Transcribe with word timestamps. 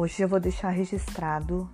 Hoje 0.00 0.22
eu 0.22 0.28
vou 0.28 0.38
deixar 0.38 0.70
registrado 0.70 1.68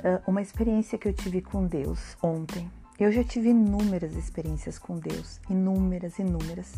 uh, 0.00 0.22
uma 0.26 0.42
experiência 0.42 0.98
que 0.98 1.08
eu 1.08 1.14
tive 1.14 1.40
com 1.40 1.66
Deus 1.66 2.14
ontem. 2.22 2.70
Eu 3.00 3.10
já 3.10 3.24
tive 3.24 3.48
inúmeras 3.48 4.14
experiências 4.16 4.78
com 4.78 4.98
Deus, 4.98 5.40
inúmeras, 5.48 6.18
inúmeras, 6.18 6.74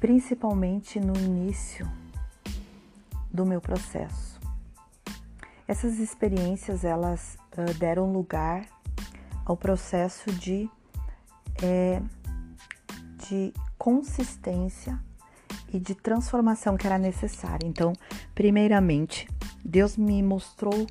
principalmente 0.00 0.98
no 0.98 1.16
início 1.16 1.88
do 3.32 3.46
meu 3.46 3.60
processo. 3.60 4.40
Essas 5.68 6.00
experiências 6.00 6.84
elas 6.84 7.38
uh, 7.56 7.72
deram 7.74 8.12
lugar 8.12 8.66
ao 9.44 9.56
processo 9.56 10.32
de, 10.32 10.68
é, 11.62 12.02
de 13.28 13.54
consistência 13.78 14.98
e 15.72 15.78
de 15.78 15.94
transformação 15.94 16.76
que 16.76 16.84
era 16.84 16.98
necessária. 16.98 17.64
Então, 17.64 17.92
primeiramente, 18.34 19.28
Deus 19.64 19.96
me 19.96 20.22
mostrou 20.22 20.86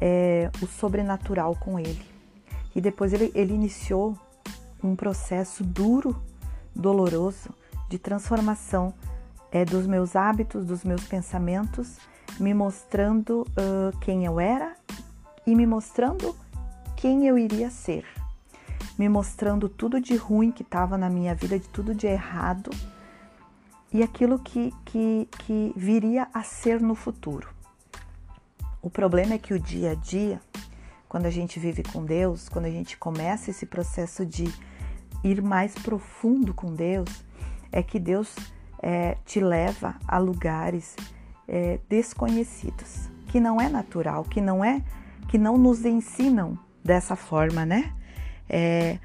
é, 0.00 0.50
o 0.62 0.66
sobrenatural 0.66 1.56
com 1.56 1.78
ele. 1.78 2.04
E 2.74 2.80
depois 2.80 3.12
ele, 3.12 3.30
ele 3.34 3.54
iniciou 3.54 4.18
um 4.82 4.94
processo 4.94 5.62
duro, 5.64 6.20
doloroso, 6.74 7.50
de 7.88 7.98
transformação 7.98 8.94
é, 9.50 9.64
dos 9.64 9.86
meus 9.86 10.16
hábitos, 10.16 10.66
dos 10.66 10.84
meus 10.84 11.04
pensamentos, 11.04 11.98
me 12.40 12.52
mostrando 12.52 13.42
uh, 13.42 13.96
quem 14.00 14.24
eu 14.24 14.40
era 14.40 14.74
e 15.46 15.54
me 15.54 15.66
mostrando 15.66 16.34
quem 16.96 17.26
eu 17.26 17.38
iria 17.38 17.70
ser, 17.70 18.04
me 18.98 19.08
mostrando 19.08 19.68
tudo 19.68 20.00
de 20.00 20.16
ruim 20.16 20.50
que 20.50 20.62
estava 20.62 20.98
na 20.98 21.08
minha 21.08 21.34
vida, 21.34 21.58
de 21.58 21.68
tudo 21.68 21.94
de 21.94 22.06
errado 22.06 22.70
e 23.92 24.02
aquilo 24.02 24.40
que, 24.40 24.72
que, 24.84 25.28
que 25.38 25.72
viria 25.76 26.26
a 26.34 26.42
ser 26.42 26.80
no 26.80 26.96
futuro. 26.96 27.53
O 28.84 28.90
problema 28.90 29.32
é 29.32 29.38
que 29.38 29.54
o 29.54 29.58
dia 29.58 29.92
a 29.92 29.94
dia, 29.94 30.38
quando 31.08 31.24
a 31.24 31.30
gente 31.30 31.58
vive 31.58 31.82
com 31.82 32.04
Deus, 32.04 32.50
quando 32.50 32.66
a 32.66 32.70
gente 32.70 32.98
começa 32.98 33.50
esse 33.50 33.64
processo 33.64 34.26
de 34.26 34.44
ir 35.24 35.40
mais 35.40 35.74
profundo 35.74 36.52
com 36.52 36.74
Deus, 36.74 37.24
é 37.72 37.82
que 37.82 37.98
Deus 37.98 38.36
é, 38.82 39.16
te 39.24 39.40
leva 39.40 39.94
a 40.06 40.18
lugares 40.18 40.96
é, 41.48 41.80
desconhecidos, 41.88 43.08
que 43.28 43.40
não 43.40 43.58
é 43.58 43.70
natural, 43.70 44.22
que 44.22 44.42
não 44.42 44.62
é, 44.62 44.82
que 45.28 45.38
não 45.38 45.56
nos 45.56 45.86
ensinam 45.86 46.58
dessa 46.84 47.16
forma, 47.16 47.64
né? 47.64 47.90
É, 48.46 48.98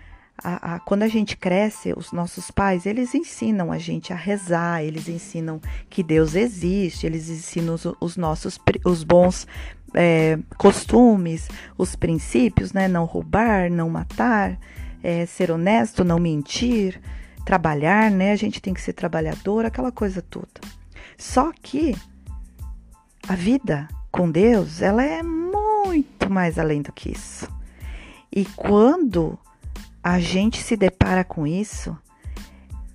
a, 0.44 0.76
a, 0.76 0.80
quando 0.80 1.04
a 1.04 1.08
gente 1.08 1.38
cresce, 1.38 1.94
os 1.96 2.12
nossos 2.12 2.52
pais, 2.52 2.86
eles 2.86 3.14
ensinam 3.14 3.72
a 3.72 3.78
gente 3.78 4.14
a 4.14 4.16
rezar, 4.16 4.84
eles 4.84 5.08
ensinam 5.08 5.62
que 5.90 6.04
Deus 6.04 6.36
existe, 6.36 7.06
eles 7.06 7.30
ensinam 7.30 7.76
os, 7.76 7.86
os 8.00 8.18
nossos 8.18 8.60
os 8.86 9.04
bons 9.04 9.48
é, 9.94 10.38
costumes, 10.58 11.48
os 11.78 11.96
princípios, 11.96 12.74
né? 12.74 12.88
Não 12.88 13.06
roubar, 13.06 13.70
não 13.70 13.90
matar, 13.90 14.58
é, 15.04 15.26
ser 15.26 15.52
honesto, 15.52 16.04
não 16.04 16.20
mentir, 16.20 17.00
trabalhar, 17.46 18.12
né? 18.12 18.32
A 18.32 18.36
gente 18.36 18.62
tem 18.62 18.74
que 18.74 18.82
ser 18.82 18.94
trabalhador, 18.94 19.66
aquela 19.66 19.92
coisa 19.92 20.22
toda. 20.22 20.62
Só 21.18 21.52
que 21.62 21.96
a 23.28 23.36
vida 23.36 23.88
com 24.12 24.30
Deus, 24.30 24.82
ela 24.82 25.04
é 25.04 25.22
muito 25.22 26.32
mais 26.32 26.58
além 26.58 26.82
do 26.82 26.92
que 26.92 27.12
isso. 27.12 27.48
E 28.32 28.46
quando 28.46 29.38
a 30.10 30.20
gente 30.20 30.64
se 30.64 30.76
depara 30.76 31.24
com 31.24 31.46
isso, 31.46 31.96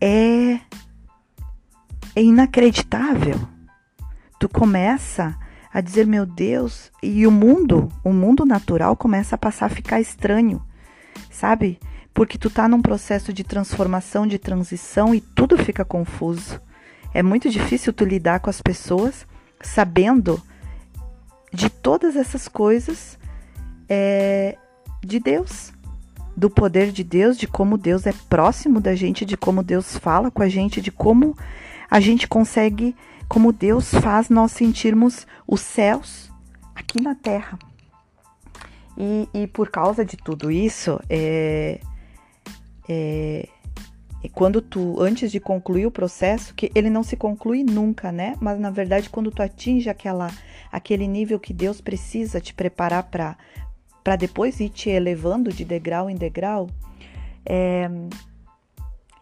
é, 0.00 0.58
é 2.16 2.22
inacreditável. 2.22 3.40
Tu 4.40 4.48
começa 4.48 5.38
a 5.72 5.80
dizer, 5.80 6.08
meu 6.08 6.26
Deus, 6.26 6.90
e 7.00 7.24
o 7.24 7.30
mundo, 7.30 7.88
o 8.02 8.12
mundo 8.12 8.44
natural 8.44 8.96
começa 8.96 9.36
a 9.36 9.38
passar 9.38 9.66
a 9.66 9.68
ficar 9.68 10.00
estranho, 10.00 10.60
sabe? 11.30 11.78
Porque 12.12 12.36
tu 12.36 12.50
tá 12.50 12.66
num 12.66 12.82
processo 12.82 13.32
de 13.32 13.44
transformação, 13.44 14.26
de 14.26 14.38
transição 14.38 15.14
e 15.14 15.20
tudo 15.20 15.56
fica 15.56 15.84
confuso. 15.84 16.60
É 17.12 17.22
muito 17.22 17.48
difícil 17.48 17.92
tu 17.92 18.04
lidar 18.04 18.40
com 18.40 18.50
as 18.50 18.60
pessoas 18.60 19.24
sabendo 19.60 20.42
de 21.52 21.70
todas 21.70 22.16
essas 22.16 22.48
coisas 22.48 23.16
é, 23.88 24.58
de 25.00 25.20
Deus 25.20 25.73
do 26.36 26.50
poder 26.50 26.90
de 26.90 27.04
Deus, 27.04 27.36
de 27.38 27.46
como 27.46 27.78
Deus 27.78 28.06
é 28.06 28.12
próximo 28.28 28.80
da 28.80 28.94
gente, 28.94 29.24
de 29.24 29.36
como 29.36 29.62
Deus 29.62 29.96
fala 29.96 30.30
com 30.30 30.42
a 30.42 30.48
gente, 30.48 30.80
de 30.80 30.90
como 30.90 31.36
a 31.90 32.00
gente 32.00 32.26
consegue, 32.26 32.94
como 33.28 33.52
Deus 33.52 33.90
faz 33.90 34.28
nós 34.28 34.52
sentirmos 34.52 35.26
os 35.46 35.60
céus 35.60 36.30
aqui 36.74 37.00
na 37.00 37.14
terra. 37.14 37.58
E, 38.96 39.28
e 39.34 39.46
por 39.46 39.70
causa 39.70 40.04
de 40.04 40.16
tudo 40.16 40.50
isso, 40.50 41.00
é, 41.08 41.80
é, 42.88 43.48
é 44.22 44.28
quando 44.28 44.60
tu, 44.60 45.00
antes 45.00 45.30
de 45.30 45.40
concluir 45.40 45.86
o 45.86 45.90
processo, 45.90 46.54
que 46.54 46.70
ele 46.74 46.90
não 46.90 47.02
se 47.02 47.16
conclui 47.16 47.62
nunca, 47.62 48.12
né? 48.12 48.36
Mas 48.40 48.58
na 48.58 48.70
verdade, 48.70 49.10
quando 49.10 49.30
tu 49.30 49.42
atinge 49.42 49.88
aquela, 49.88 50.30
aquele 50.70 51.06
nível 51.06 51.38
que 51.38 51.52
Deus 51.52 51.80
precisa 51.80 52.40
te 52.40 52.54
preparar 52.54 53.04
para 53.04 53.36
para 54.04 54.16
depois 54.16 54.60
ir 54.60 54.68
te 54.68 54.90
elevando 54.90 55.50
de 55.50 55.64
degrau 55.64 56.10
em 56.10 56.14
degrau, 56.14 56.68
é, 57.46 57.88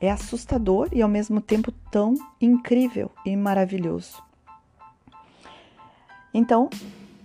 é 0.00 0.10
assustador 0.10 0.88
e 0.92 1.00
ao 1.00 1.08
mesmo 1.08 1.40
tempo 1.40 1.70
tão 1.90 2.14
incrível 2.40 3.08
e 3.24 3.36
maravilhoso. 3.36 4.20
Então, 6.34 6.68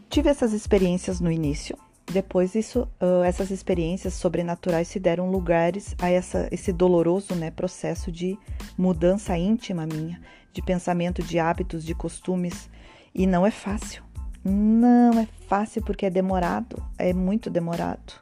tive 0.08 0.30
essas 0.30 0.54
experiências 0.54 1.20
no 1.20 1.32
início. 1.32 1.76
Depois 2.06 2.56
isso, 2.56 2.88
uh, 3.02 3.24
essas 3.26 3.52
experiências 3.52 4.14
sobrenaturais 4.14 4.88
se 4.88 5.00
deram 5.00 5.30
lugares 5.30 5.96
a 6.00 6.10
essa, 6.10 6.48
esse 6.52 6.72
doloroso 6.72 7.36
né, 7.36 7.52
processo 7.52 8.12
de 8.12 8.38
mudança 8.78 9.38
íntima 9.38 9.86
minha, 9.86 10.22
de 10.54 10.62
pensamento, 10.62 11.22
de 11.22 11.40
hábitos, 11.40 11.84
de 11.84 11.96
costumes. 11.96 12.70
E 13.14 13.26
não 13.26 13.46
é 13.46 13.52
fácil. 13.52 14.07
Não 14.50 15.20
é 15.20 15.28
fácil 15.50 15.82
porque 15.84 16.06
é 16.06 16.10
demorado, 16.10 16.82
é 16.98 17.14
muito 17.14 17.50
demorado. 17.50 18.14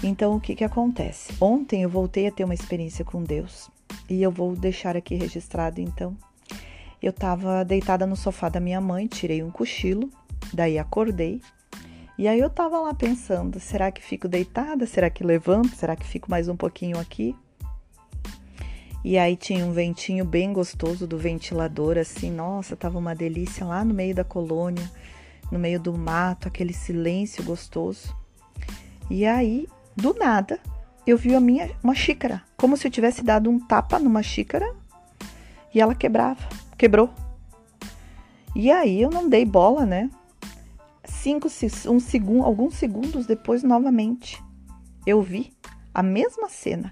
Então, 0.00 0.36
o 0.36 0.40
que, 0.40 0.54
que 0.54 0.62
acontece? 0.62 1.32
Ontem 1.40 1.82
eu 1.82 1.88
voltei 1.88 2.28
a 2.28 2.30
ter 2.30 2.44
uma 2.44 2.54
experiência 2.54 3.04
com 3.04 3.24
Deus 3.24 3.68
e 4.08 4.22
eu 4.22 4.30
vou 4.30 4.54
deixar 4.54 4.96
aqui 4.96 5.16
registrado. 5.16 5.80
Então, 5.80 6.16
eu 7.02 7.10
estava 7.10 7.64
deitada 7.64 8.06
no 8.06 8.14
sofá 8.14 8.48
da 8.48 8.60
minha 8.60 8.80
mãe, 8.80 9.08
tirei 9.08 9.42
um 9.42 9.50
cochilo, 9.50 10.08
daí 10.52 10.78
acordei 10.78 11.40
e 12.16 12.28
aí 12.28 12.38
eu 12.38 12.46
estava 12.46 12.78
lá 12.78 12.94
pensando: 12.94 13.58
será 13.58 13.90
que 13.90 14.00
fico 14.00 14.28
deitada? 14.28 14.86
Será 14.86 15.10
que 15.10 15.24
levanto? 15.24 15.74
Será 15.74 15.96
que 15.96 16.06
fico 16.06 16.30
mais 16.30 16.46
um 16.46 16.56
pouquinho 16.56 17.00
aqui? 17.00 17.34
E 19.04 19.18
aí 19.18 19.34
tinha 19.34 19.66
um 19.66 19.72
ventinho 19.72 20.24
bem 20.24 20.52
gostoso 20.52 21.04
do 21.04 21.18
ventilador, 21.18 21.98
assim, 21.98 22.30
nossa, 22.30 22.76
tava 22.76 22.96
uma 22.96 23.16
delícia 23.16 23.66
lá 23.66 23.84
no 23.84 23.92
meio 23.92 24.14
da 24.14 24.22
colônia 24.22 24.88
no 25.52 25.58
meio 25.58 25.78
do 25.78 25.96
mato, 25.96 26.48
aquele 26.48 26.72
silêncio 26.72 27.44
gostoso. 27.44 28.16
E 29.10 29.26
aí, 29.26 29.68
do 29.94 30.14
nada, 30.14 30.58
eu 31.06 31.18
vi 31.18 31.34
a 31.34 31.40
minha 31.40 31.70
uma 31.84 31.94
xícara, 31.94 32.42
como 32.56 32.76
se 32.76 32.86
eu 32.86 32.90
tivesse 32.90 33.22
dado 33.22 33.50
um 33.50 33.58
tapa 33.58 33.98
numa 33.98 34.22
xícara 34.22 34.74
e 35.74 35.80
ela 35.80 35.94
quebrava, 35.94 36.48
quebrou. 36.78 37.10
E 38.56 38.70
aí 38.70 39.00
eu 39.00 39.10
não 39.10 39.28
dei 39.28 39.44
bola, 39.44 39.84
né? 39.84 40.10
Cinco, 41.04 41.48
um 41.88 42.00
segundo, 42.00 42.44
alguns 42.44 42.74
segundos 42.74 43.26
depois, 43.26 43.62
novamente, 43.62 44.42
eu 45.06 45.20
vi 45.20 45.52
a 45.92 46.02
mesma 46.02 46.48
cena. 46.48 46.90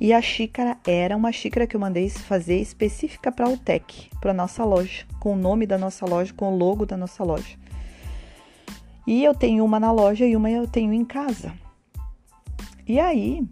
E 0.00 0.12
a 0.12 0.20
xícara 0.20 0.76
era 0.86 1.16
uma 1.16 1.32
xícara 1.32 1.66
que 1.66 1.76
eu 1.76 1.80
mandei 1.80 2.10
fazer 2.10 2.58
específica 2.58 3.30
para 3.30 3.48
o 3.48 3.56
Tec, 3.56 4.10
para 4.20 4.34
nossa 4.34 4.64
loja, 4.64 5.06
com 5.20 5.32
o 5.32 5.36
nome 5.36 5.66
da 5.66 5.78
nossa 5.78 6.04
loja, 6.04 6.34
com 6.34 6.52
o 6.52 6.56
logo 6.56 6.84
da 6.84 6.96
nossa 6.96 7.22
loja. 7.22 7.61
E 9.06 9.24
eu 9.24 9.34
tenho 9.34 9.64
uma 9.64 9.80
na 9.80 9.90
loja 9.90 10.24
e 10.24 10.36
uma 10.36 10.50
eu 10.50 10.66
tenho 10.66 10.92
em 10.92 11.04
casa. 11.04 11.52
E 12.86 13.00
aí, 13.00 13.46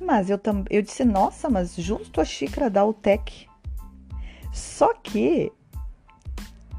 mas 0.00 0.30
eu 0.30 0.38
também 0.38 0.66
eu 0.70 0.82
disse, 0.82 1.04
nossa, 1.04 1.48
mas 1.48 1.74
justo 1.76 2.20
a 2.20 2.24
xícara 2.24 2.68
da 2.68 2.80
Altec. 2.80 3.46
Só 4.52 4.92
que 4.94 5.52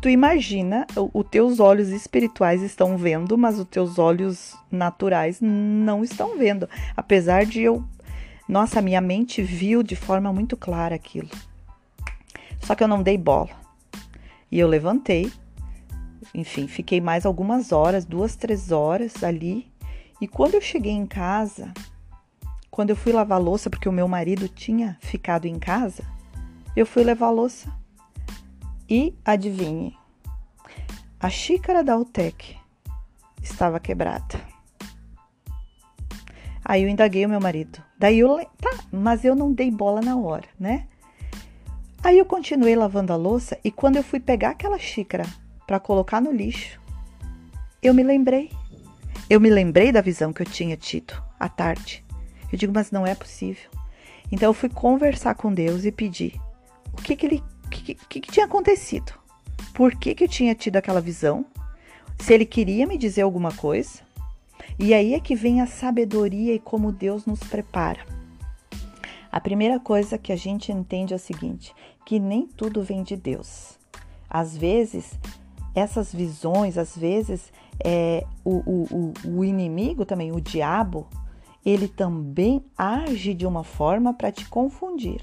tu 0.02 0.10
imagina, 0.10 0.88
os 1.14 1.26
teus 1.30 1.60
olhos 1.60 1.90
espirituais 1.90 2.62
estão 2.62 2.98
vendo, 2.98 3.38
mas 3.38 3.60
os 3.60 3.66
teus 3.66 4.00
olhos 4.00 4.56
naturais 4.72 5.40
não 5.42 6.04
estão 6.04 6.38
vendo. 6.38 6.70
Apesar 6.96 7.46
de 7.46 7.62
eu, 7.62 7.84
nossa, 8.48 8.82
minha 8.82 9.02
mente 9.02 9.42
viu 9.42 9.84
de 9.84 9.96
forma 9.96 10.32
muito 10.34 10.58
clara 10.58 10.96
aquilo. 10.96 11.30
Só 12.62 12.76
que 12.76 12.84
eu 12.84 12.88
não 12.88 13.04
dei 13.04 13.18
bola. 13.18 13.50
E 14.52 14.60
eu 14.60 14.68
levantei 14.68 15.32
enfim, 16.34 16.68
fiquei 16.68 17.02
mais 17.02 17.26
algumas 17.26 17.72
horas, 17.72 18.06
duas, 18.06 18.36
três 18.36 18.72
horas 18.72 19.24
ali. 19.24 19.72
E 20.22 20.28
quando 20.28 20.56
eu 20.56 20.62
cheguei 20.62 20.92
em 20.92 21.06
casa, 21.06 21.74
quando 22.70 22.92
eu 22.92 22.96
fui 22.96 23.12
lavar 23.12 23.42
louça, 23.42 23.70
porque 23.70 23.90
o 23.90 23.94
meu 23.94 24.08
marido 24.08 24.48
tinha 24.48 24.98
ficado 25.02 25.46
em 25.46 25.58
casa, 25.58 26.04
eu 26.76 26.86
fui 26.86 27.04
levar 27.04 27.30
louça. 27.30 27.72
E 28.90 29.16
adivinhe, 29.24 29.96
a 31.20 31.30
xícara 31.30 31.84
da 31.84 31.94
Altec 31.94 32.56
estava 33.42 33.80
quebrada. 33.80 34.40
Aí 36.64 36.84
eu 36.84 36.90
indaguei 36.90 37.26
o 37.26 37.30
meu 37.30 37.42
marido. 37.42 37.82
Daí 37.98 38.20
eu, 38.20 38.46
tá, 38.58 38.70
mas 38.92 39.26
eu 39.26 39.36
não 39.36 39.52
dei 39.52 39.72
bola 39.72 40.02
na 40.02 40.16
hora, 40.16 40.48
né? 40.60 40.88
Aí 42.04 42.18
eu 42.18 42.26
continuei 42.26 42.76
lavando 42.76 43.12
a 43.12 43.16
louça 43.16 43.58
e 43.64 43.72
quando 43.72 43.98
eu 43.98 44.04
fui 44.04 44.20
pegar 44.20 44.52
aquela 44.52 44.80
xícara 44.80 45.26
para 45.70 45.80
colocar 45.80 46.20
no 46.20 46.32
lixo, 46.32 46.82
eu 47.80 47.94
me 47.94 48.02
lembrei. 48.02 48.50
Eu 49.30 49.40
me 49.40 49.52
lembrei 49.52 49.92
da 49.92 50.02
visão 50.02 50.34
que 50.34 50.42
eu 50.42 50.46
tinha 50.48 50.76
tido 50.76 51.14
à 51.40 51.48
tarde. 51.48 52.04
Eu 52.52 52.58
digo, 52.58 52.74
mas 52.74 52.90
não 52.90 53.06
é 53.06 53.14
possível. 53.14 53.70
Então 54.32 54.50
eu 54.50 54.54
fui 54.56 54.68
conversar 54.68 55.36
com 55.36 55.54
Deus 55.54 55.86
e 55.86 55.92
pedir 55.92 56.42
o 56.92 57.00
que 57.00 57.16
que 57.16 57.28
ele, 57.28 57.44
que, 57.70 57.94
que, 57.94 58.20
que 58.20 58.32
tinha 58.32 58.48
acontecido, 58.48 59.14
por 59.76 59.94
que 59.94 60.16
que 60.16 60.24
eu 60.24 60.28
tinha 60.28 60.56
tido 60.56 60.78
aquela 60.78 61.00
visão, 61.00 61.46
se 62.18 62.34
ele 62.34 62.48
queria 62.48 62.88
me 62.88 62.98
dizer 62.98 63.22
alguma 63.22 63.52
coisa. 63.52 64.00
E 64.80 64.92
aí 64.92 65.14
é 65.14 65.20
que 65.20 65.36
vem 65.36 65.62
a 65.62 65.68
sabedoria 65.68 66.56
e 66.56 66.60
como 66.60 66.92
Deus 66.92 67.28
nos 67.28 67.42
prepara. 67.42 68.04
A 69.32 69.40
primeira 69.40 69.80
coisa 69.80 70.18
que 70.18 70.34
a 70.34 70.36
gente 70.36 70.72
entende 70.72 71.14
é 71.14 71.16
o 71.16 71.20
seguinte: 71.20 71.76
que 72.04 72.18
nem 72.20 72.48
tudo 72.48 72.82
vem 72.82 73.04
de 73.04 73.16
Deus. 73.16 73.78
Às 74.28 74.56
vezes, 74.58 75.18
essas 75.76 76.14
visões, 76.14 76.78
às 76.78 76.98
vezes, 76.98 77.52
é, 77.84 78.26
o, 78.44 78.58
o, 78.58 79.14
o 79.26 79.46
inimigo 79.46 80.06
também, 80.06 80.32
o 80.32 80.42
diabo, 80.42 81.08
ele 81.66 81.88
também 81.88 82.64
age 82.78 83.34
de 83.34 83.46
uma 83.46 83.64
forma 83.64 84.14
para 84.14 84.32
te 84.32 84.48
confundir. 84.48 85.22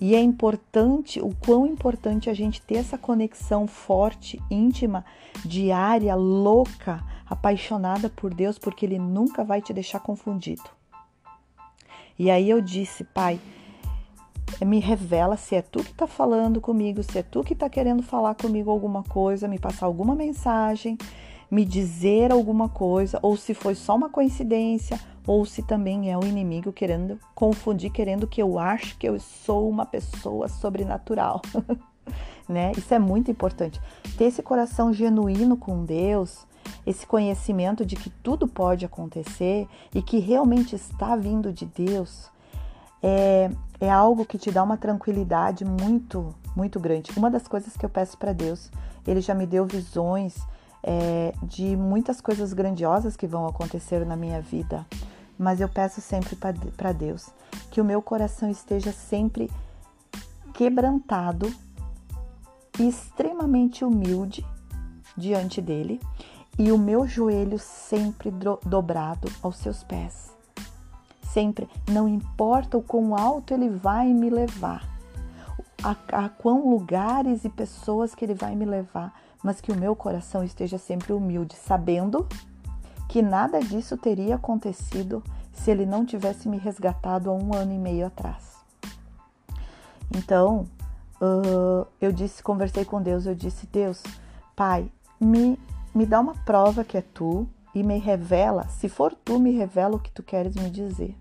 E 0.00 0.14
é 0.14 0.20
importante, 0.20 1.20
o 1.20 1.32
quão 1.34 1.66
importante 1.66 2.28
a 2.28 2.34
gente 2.34 2.60
ter 2.60 2.76
essa 2.76 2.98
conexão 2.98 3.66
forte, 3.66 4.40
íntima, 4.50 5.04
diária, 5.44 6.14
louca, 6.16 7.02
apaixonada 7.24 8.10
por 8.10 8.34
Deus, 8.34 8.58
porque 8.58 8.84
Ele 8.84 8.98
nunca 8.98 9.44
vai 9.44 9.62
te 9.62 9.72
deixar 9.72 10.00
confundido. 10.00 10.64
E 12.18 12.30
aí 12.30 12.50
eu 12.50 12.60
disse, 12.60 13.04
Pai, 13.04 13.40
me 14.62 14.78
revela 14.80 15.36
se 15.36 15.54
é 15.54 15.62
tu 15.62 15.82
que 15.82 15.90
está 15.90 16.06
falando 16.06 16.60
comigo, 16.60 17.02
se 17.02 17.18
é 17.18 17.22
tu 17.22 17.42
que 17.42 17.54
está 17.54 17.68
querendo 17.68 18.02
falar 18.02 18.34
comigo 18.34 18.70
alguma 18.70 19.02
coisa, 19.02 19.48
me 19.48 19.58
passar 19.58 19.86
alguma 19.86 20.14
mensagem, 20.14 20.98
me 21.50 21.64
dizer 21.64 22.32
alguma 22.32 22.68
coisa, 22.68 23.18
ou 23.22 23.36
se 23.36 23.54
foi 23.54 23.74
só 23.74 23.94
uma 23.94 24.10
coincidência, 24.10 24.98
ou 25.26 25.44
se 25.44 25.62
também 25.62 26.10
é 26.10 26.18
o 26.18 26.24
inimigo 26.24 26.72
querendo 26.72 27.18
confundir, 27.34 27.90
querendo 27.90 28.26
que 28.26 28.42
eu 28.42 28.58
ache 28.58 28.96
que 28.96 29.08
eu 29.08 29.18
sou 29.18 29.68
uma 29.68 29.86
pessoa 29.86 30.48
sobrenatural. 30.48 31.40
né? 32.48 32.72
Isso 32.76 32.92
é 32.92 32.98
muito 32.98 33.30
importante. 33.30 33.80
Ter 34.18 34.24
esse 34.24 34.42
coração 34.42 34.92
genuíno 34.92 35.56
com 35.56 35.84
Deus, 35.84 36.46
esse 36.86 37.06
conhecimento 37.06 37.84
de 37.84 37.96
que 37.96 38.10
tudo 38.10 38.46
pode 38.46 38.84
acontecer 38.84 39.66
e 39.94 40.02
que 40.02 40.18
realmente 40.18 40.74
está 40.74 41.16
vindo 41.16 41.52
de 41.52 41.64
Deus, 41.64 42.30
é, 43.02 43.50
é 43.84 43.90
algo 43.90 44.24
que 44.24 44.38
te 44.38 44.50
dá 44.50 44.62
uma 44.62 44.76
tranquilidade 44.76 45.64
muito, 45.64 46.34
muito 46.56 46.80
grande. 46.80 47.12
Uma 47.16 47.30
das 47.30 47.46
coisas 47.46 47.76
que 47.76 47.84
eu 47.84 47.90
peço 47.90 48.16
para 48.16 48.32
Deus, 48.32 48.70
Ele 49.06 49.20
já 49.20 49.34
me 49.34 49.46
deu 49.46 49.66
visões 49.66 50.36
é, 50.82 51.32
de 51.42 51.76
muitas 51.76 52.20
coisas 52.20 52.52
grandiosas 52.52 53.16
que 53.16 53.26
vão 53.26 53.46
acontecer 53.46 54.04
na 54.04 54.16
minha 54.16 54.40
vida, 54.40 54.86
mas 55.38 55.60
eu 55.60 55.68
peço 55.68 56.00
sempre 56.00 56.36
para 56.36 56.92
Deus 56.92 57.28
que 57.70 57.80
o 57.80 57.84
meu 57.84 58.00
coração 58.00 58.50
esteja 58.50 58.92
sempre 58.92 59.50
quebrantado 60.52 61.52
e 62.78 62.88
extremamente 62.88 63.84
humilde 63.84 64.46
diante 65.16 65.60
dele 65.60 66.00
e 66.58 66.70
o 66.70 66.78
meu 66.78 67.06
joelho 67.06 67.58
sempre 67.58 68.32
dobrado 68.64 69.28
aos 69.42 69.56
seus 69.56 69.82
pés. 69.82 70.33
Sempre, 71.34 71.68
não 71.90 72.08
importa 72.08 72.78
o 72.78 72.82
quão 72.82 73.16
alto 73.16 73.52
ele 73.52 73.68
vai 73.68 74.06
me 74.14 74.30
levar, 74.30 74.88
a, 75.82 75.96
a 76.12 76.28
quão 76.28 76.70
lugares 76.70 77.44
e 77.44 77.48
pessoas 77.48 78.14
que 78.14 78.24
ele 78.24 78.34
vai 78.34 78.54
me 78.54 78.64
levar, 78.64 79.12
mas 79.42 79.60
que 79.60 79.72
o 79.72 79.76
meu 79.76 79.96
coração 79.96 80.44
esteja 80.44 80.78
sempre 80.78 81.12
humilde, 81.12 81.56
sabendo 81.56 82.24
que 83.08 83.20
nada 83.20 83.58
disso 83.58 83.96
teria 83.96 84.36
acontecido 84.36 85.24
se 85.52 85.72
ele 85.72 85.84
não 85.84 86.06
tivesse 86.06 86.48
me 86.48 86.56
resgatado 86.56 87.28
há 87.28 87.34
um 87.34 87.52
ano 87.52 87.72
e 87.72 87.78
meio 87.78 88.06
atrás. 88.06 88.54
Então, 90.16 90.68
uh, 91.20 91.84
eu 92.00 92.12
disse, 92.12 92.44
conversei 92.44 92.84
com 92.84 93.02
Deus, 93.02 93.26
eu 93.26 93.34
disse, 93.34 93.66
Deus, 93.66 94.00
Pai, 94.54 94.88
me, 95.20 95.58
me 95.92 96.06
dá 96.06 96.20
uma 96.20 96.36
prova 96.44 96.84
que 96.84 96.96
é 96.96 97.02
tu 97.02 97.44
e 97.74 97.82
me 97.82 97.98
revela, 97.98 98.68
se 98.68 98.88
for 98.88 99.14
tu, 99.14 99.38
me 99.38 99.50
revela 99.50 99.96
o 99.96 100.00
que 100.00 100.10
tu 100.10 100.22
queres 100.22 100.54
me 100.54 100.70
dizer. 100.70 101.16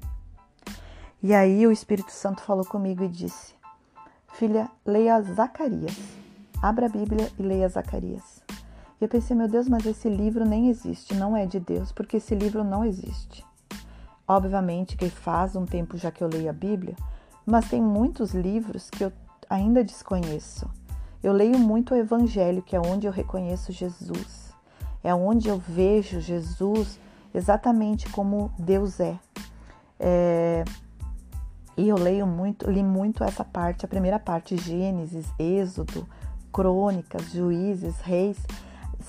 E 1.22 1.34
aí 1.34 1.66
o 1.66 1.72
Espírito 1.72 2.12
Santo 2.12 2.42
falou 2.42 2.66
comigo 2.66 3.04
e 3.04 3.08
disse: 3.08 3.56
Filha, 4.34 4.70
leia 4.86 5.22
Zacarias. 5.22 5.98
Abra 6.62 6.86
a 6.86 6.90
Bíblia 6.90 7.32
e 7.40 7.42
leia 7.42 7.70
Zacarias. 7.70 8.42
E 9.00 9.06
eu 9.06 9.10
pensei, 9.10 9.36
meu 9.36 9.48
Deus, 9.48 9.68
mas 9.68 9.86
esse 9.86 10.10
livro 10.10 10.46
nem 10.46 10.70
existe, 10.70 11.14
não 11.14 11.36
é 11.36 11.46
de 11.46 11.60
Deus, 11.60 11.92
porque 11.92 12.18
esse 12.18 12.36
livro 12.36 12.64
não 12.64 12.84
existe. 12.84 13.46
Obviamente 14.28 14.98
que 14.98 15.10
faz 15.10 15.56
um 15.56 15.66
tempo 15.66 15.98
já 15.98 16.12
que 16.12 16.24
eu 16.24 16.28
leio 16.28 16.50
a 16.50 16.54
Bíblia, 16.54 16.96
mas 17.46 17.70
tem 17.70 17.82
muitos 17.82 18.34
livros 18.34 18.90
que 18.90 19.04
eu 19.04 19.12
ainda 19.50 19.84
desconheço. 19.84 20.70
Eu 21.22 21.32
leio 21.32 21.58
muito 21.58 21.94
o 21.94 21.98
Evangelho, 21.98 22.62
que 22.62 22.76
é 22.76 22.80
onde 22.80 23.08
eu 23.08 23.12
reconheço 23.12 23.72
Jesus, 23.72 24.43
é 25.04 25.14
onde 25.14 25.50
eu 25.50 25.58
vejo 25.58 26.20
Jesus 26.20 27.00
exatamente 27.34 28.10
como 28.10 28.52
Deus 28.58 29.00
é. 29.00 29.20
é 30.00 30.64
e 31.76 31.90
eu 31.90 31.98
leio 31.98 32.28
muito, 32.28 32.70
li 32.70 32.84
muito 32.84 33.24
essa 33.24 33.44
parte, 33.44 33.84
a 33.84 33.88
primeira 33.88 34.20
parte, 34.20 34.56
Gênesis, 34.56 35.26
Êxodo, 35.40 36.08
Crônicas, 36.52 37.32
Juízes, 37.32 38.00
Reis, 38.02 38.38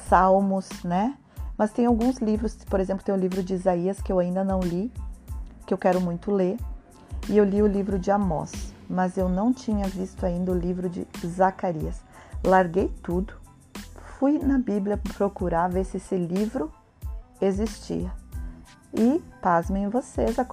Salmos, 0.08 0.68
né? 0.82 1.14
Mas 1.58 1.72
tem 1.72 1.84
alguns 1.84 2.18
livros, 2.18 2.56
por 2.64 2.80
exemplo, 2.80 3.04
tem 3.04 3.14
o 3.14 3.18
livro 3.18 3.42
de 3.42 3.52
Isaías 3.52 4.00
que 4.00 4.10
eu 4.10 4.18
ainda 4.18 4.42
não 4.42 4.60
li, 4.60 4.90
que 5.66 5.74
eu 5.74 5.78
quero 5.78 6.00
muito 6.00 6.30
ler, 6.30 6.56
e 7.28 7.36
eu 7.36 7.44
li 7.44 7.62
o 7.62 7.66
livro 7.66 7.98
de 7.98 8.10
Amós, 8.10 8.72
mas 8.88 9.18
eu 9.18 9.28
não 9.28 9.52
tinha 9.52 9.86
visto 9.86 10.24
ainda 10.24 10.50
o 10.50 10.58
livro 10.58 10.88
de 10.88 11.06
Zacarias. 11.26 12.02
Larguei 12.42 12.88
tudo, 13.02 13.34
fui 14.18 14.38
na 14.38 14.58
Bíblia 14.58 15.00
procurar 15.16 15.68
ver 15.68 15.84
se 15.84 15.96
esse 15.96 16.16
livro 16.16 16.72
existia. 17.40 18.12
E, 18.96 19.20
pasmem 19.42 19.88
vocês, 19.88 20.38
a 20.38 20.46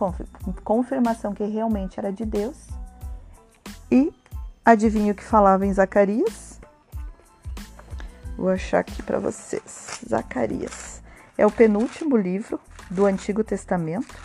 confirmação 0.64 1.34
que 1.34 1.44
realmente 1.44 2.00
era 2.00 2.12
de 2.12 2.26
Deus. 2.26 2.68
E 3.92 4.12
adivinha 4.66 5.12
o 5.12 5.16
que 5.16 5.24
falava 5.24 5.66
em 5.66 5.74
Zacarias? 5.74 6.60
Vou 8.36 8.50
achar 8.50 8.80
aqui 8.80 9.04
para 9.04 9.20
vocês. 9.20 10.02
Zacarias. 10.08 11.04
É 11.38 11.46
o 11.46 11.52
penúltimo 11.52 12.18
livro 12.18 12.60
do 12.90 13.06
Antigo 13.06 13.44
Testamento. 13.44 14.16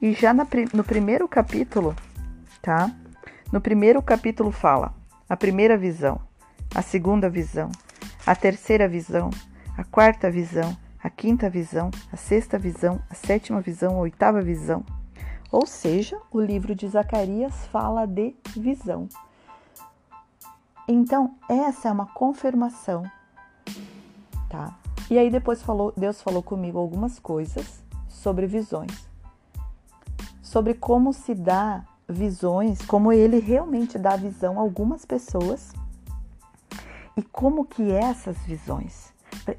E 0.00 0.12
já 0.12 0.32
no 0.32 0.84
primeiro 0.84 1.28
capítulo, 1.28 1.94
tá? 2.62 2.90
No 3.52 3.60
primeiro 3.60 4.00
capítulo 4.00 4.52
fala 4.52 4.94
a 5.28 5.36
primeira 5.36 5.76
visão, 5.76 6.20
a 6.74 6.82
segunda 6.82 7.28
visão, 7.28 7.70
a 8.26 8.34
terceira 8.36 8.88
visão, 8.88 9.30
a 9.76 9.84
quarta 9.84 10.30
visão, 10.30 10.76
a 11.02 11.10
quinta 11.10 11.48
visão, 11.48 11.90
a 12.12 12.16
sexta 12.16 12.58
visão, 12.58 13.00
a 13.08 13.14
sétima 13.14 13.60
visão, 13.60 13.96
a 13.96 14.00
oitava 14.00 14.40
visão. 14.40 14.84
Ou 15.50 15.66
seja, 15.66 16.18
o 16.30 16.40
livro 16.40 16.74
de 16.74 16.86
Zacarias 16.86 17.66
fala 17.66 18.06
de 18.06 18.36
visão. 18.56 19.08
Então, 20.86 21.34
essa 21.48 21.88
é 21.88 21.92
uma 21.92 22.06
confirmação, 22.06 23.04
tá? 24.48 24.76
E 25.10 25.18
aí 25.18 25.30
depois 25.30 25.62
falou, 25.62 25.92
Deus 25.96 26.22
falou 26.22 26.42
comigo 26.42 26.78
algumas 26.78 27.18
coisas 27.18 27.82
sobre 28.08 28.46
visões. 28.46 29.08
Sobre 30.42 30.74
como 30.74 31.12
se 31.12 31.34
dá 31.34 31.84
visões, 32.08 32.80
como 32.82 33.12
ele 33.12 33.40
realmente 33.40 33.98
dá 33.98 34.16
visão 34.16 34.58
a 34.58 34.62
algumas 34.62 35.04
pessoas 35.04 35.72
e 37.16 37.22
como 37.22 37.64
que 37.64 37.90
é 37.90 38.04
essas 38.04 38.38
visões 38.38 39.10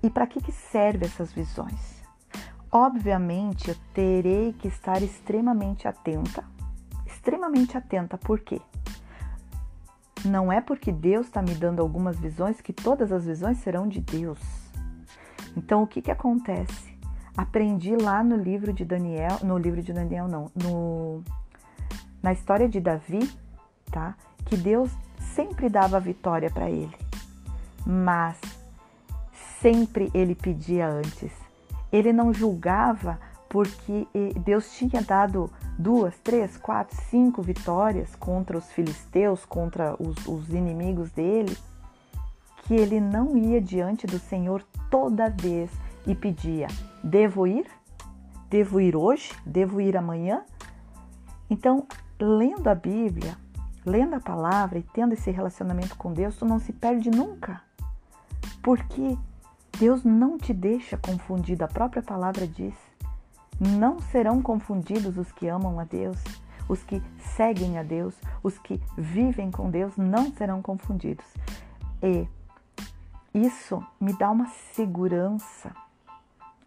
e 0.02 0.10
para 0.10 0.28
que, 0.28 0.42
que 0.42 0.52
serve 0.52 1.06
essas 1.06 1.32
visões. 1.32 2.02
Obviamente, 2.72 3.70
eu 3.70 3.76
terei 3.94 4.54
que 4.54 4.68
estar 4.68 5.02
extremamente 5.02 5.88
atenta, 5.88 6.44
extremamente 7.06 7.78
atenta, 7.78 8.18
por 8.18 8.40
quê? 8.40 8.62
Não 10.24 10.52
é 10.52 10.62
porque 10.62 10.92
Deus 10.92 11.26
está 11.26 11.42
me 11.42 11.54
dando 11.54 11.82
algumas 11.82 12.18
visões 12.18 12.62
que 12.62 12.72
todas 12.72 13.12
as 13.12 13.26
visões 13.26 13.58
serão 13.58 13.88
de 13.88 14.00
Deus. 14.00 14.40
Então, 15.58 15.84
o 15.84 15.88
que, 15.88 16.02
que 16.02 16.12
acontece? 16.12 16.92
Aprendi 17.36 17.96
lá 17.96 18.24
no 18.24 18.36
livro 18.36 18.72
de 18.72 18.86
Daniel, 18.86 19.40
no 19.44 19.58
livro 19.58 19.82
de 19.82 19.92
Daniel 19.92 20.28
não, 20.28 20.52
no, 20.56 21.24
na 22.22 22.32
história 22.32 22.70
de 22.70 22.80
Davi, 22.80 23.30
tá? 23.92 24.16
Que 24.46 24.56
Deus 24.56 24.92
sempre 25.34 25.68
dava 25.68 26.00
vitória 26.00 26.50
para 26.50 26.70
ele. 26.70 27.11
Mas 27.86 28.40
sempre 29.60 30.10
ele 30.14 30.36
pedia 30.36 30.88
antes. 30.88 31.32
Ele 31.92 32.14
não 32.14 32.34
julgava 32.34 33.20
porque 33.50 34.08
Deus 34.46 34.72
tinha 34.74 35.02
dado 35.02 35.52
duas, 35.78 36.18
três, 36.24 36.56
quatro, 36.58 36.96
cinco 37.10 37.42
vitórias 37.42 38.16
contra 38.16 38.58
os 38.58 38.72
filisteus, 38.72 39.46
contra 39.46 39.96
os, 40.02 40.26
os 40.26 40.50
inimigos 40.50 41.12
dele, 41.12 41.58
que 42.64 42.74
ele 42.74 43.02
não 43.02 43.38
ia 43.38 43.62
diante 43.62 44.08
do 44.08 44.18
Senhor 44.18 44.64
toda 44.90 45.30
vez 45.30 45.70
e 46.08 46.16
pedia: 46.16 46.68
Devo 47.04 47.46
ir? 47.46 47.66
Devo 48.50 48.80
ir 48.80 48.96
hoje? 48.96 49.34
Devo 49.46 49.82
ir 49.82 49.98
amanhã? 49.98 50.44
Então, 51.50 51.86
lendo 52.20 52.70
a 52.70 52.76
Bíblia, 52.76 53.36
lendo 53.86 54.16
a 54.16 54.20
palavra 54.20 54.80
e 54.80 54.84
tendo 54.84 55.14
esse 55.14 55.30
relacionamento 55.32 55.98
com 55.98 56.14
Deus, 56.14 56.38
tu 56.38 56.46
não 56.46 56.60
se 56.60 56.72
perde 56.72 57.12
nunca. 57.12 57.62
Porque 58.62 59.18
Deus 59.80 60.04
não 60.04 60.38
te 60.38 60.54
deixa 60.54 60.98
confundido, 60.98 61.64
a 61.64 61.68
própria 61.68 62.04
palavra 62.04 62.48
diz: 62.48 62.76
não 63.60 64.00
serão 64.00 64.42
confundidos 64.42 65.18
os 65.18 65.32
que 65.32 65.48
amam 65.48 65.80
a 65.80 65.84
Deus, 65.84 66.18
os 66.68 66.84
que 66.84 67.02
seguem 67.36 67.78
a 67.78 67.84
Deus, 67.84 68.16
os 68.42 68.58
que 68.58 68.82
vivem 68.98 69.52
com 69.52 69.70
Deus 69.70 69.98
não 69.98 70.32
serão 70.32 70.62
confundidos. 70.62 71.26
E 72.02 72.28
isso 73.34 73.86
me 74.00 74.14
dá 74.14 74.30
uma 74.30 74.48
segurança, 74.74 75.72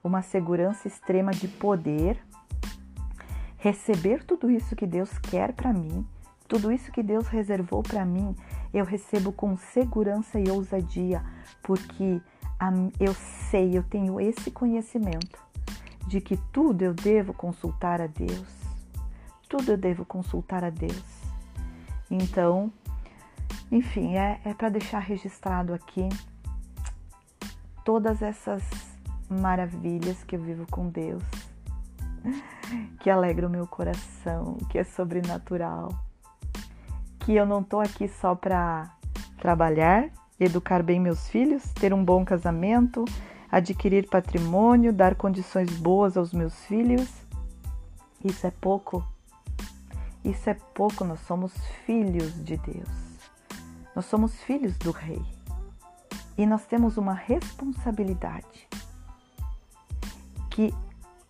uma 0.03 0.23
segurança 0.23 0.89
extrema 0.89 1.33
de 1.33 1.49
poder 1.49 2.19
receber 3.59 4.23
tudo 4.25 4.51
isso 4.51 4.77
que 4.77 4.87
Deus 4.87 5.17
quer 5.19 5.53
para 5.53 5.73
mim, 5.73 6.07
tudo 6.47 6.71
isso 6.71 6.93
que 6.93 7.03
Deus 7.03 7.27
reservou 7.29 7.83
para 7.83 8.05
mim, 8.05 8.37
eu 8.75 8.85
recebo 8.85 9.33
com 9.33 9.57
segurança 9.57 10.41
e 10.41 10.51
ousadia, 10.51 11.23
porque 11.63 12.21
eu 12.99 13.15
sei, 13.49 13.79
eu 13.79 13.85
tenho 13.85 14.21
esse 14.21 14.51
conhecimento 14.51 15.39
de 16.09 16.21
que 16.21 16.37
tudo 16.53 16.83
eu 16.83 16.93
devo 16.93 17.33
consultar 17.33 18.01
a 18.01 18.09
Deus. 18.09 18.47
Tudo 19.49 19.73
eu 19.73 19.77
devo 19.77 20.05
consultar 20.05 20.65
a 20.65 20.71
Deus. 20.71 21.05
Então, 22.11 22.73
enfim, 23.71 24.17
é, 24.17 24.41
é 24.45 24.53
para 24.53 24.69
deixar 24.69 24.99
registrado 24.99 25.73
aqui 25.73 26.09
todas 27.85 28.23
essas 28.23 28.63
maravilhas 29.29 30.25
que 30.25 30.35
eu 30.35 30.43
vivo 30.43 30.67
com 30.71 30.89
Deus, 30.89 31.23
que 32.99 33.09
alegra 33.09 33.47
o 33.47 33.51
meu 33.51 33.67
coração, 33.67 34.57
que 34.69 34.79
é 34.79 34.85
sobrenatural, 34.85 35.89
que 37.25 37.35
eu 37.35 37.47
não 37.47 37.63
tô 37.63 37.81
aqui 37.81 38.07
só 38.07 38.35
para 38.35 38.95
trabalhar, 39.39 40.11
educar 40.39 40.83
bem 40.83 41.01
meus 41.01 41.29
filhos, 41.29 41.63
ter 41.73 41.95
um 41.95 42.05
bom 42.05 42.23
casamento, 42.25 43.05
adquirir 43.51 44.09
patrimônio, 44.09 44.93
dar 44.93 45.15
condições 45.15 45.71
boas 45.79 46.17
aos 46.19 46.35
meus 46.35 46.55
filhos. 46.67 47.09
Isso 48.23 48.47
é 48.47 48.51
pouco. 48.51 49.03
Isso 50.23 50.51
é 50.51 50.55
pouco, 50.75 51.05
nós 51.05 51.21
somos 51.21 51.53
filhos 51.87 52.33
de 52.45 52.59
Deus. 52.59 52.89
Nós 53.97 54.05
somos 54.05 54.35
filhos 54.43 54.77
do 54.79 54.91
Rei. 54.91 55.23
E 56.37 56.45
nós 56.45 56.67
temos 56.67 56.99
uma 56.99 57.15
responsabilidade 57.15 58.69
que 60.51 60.75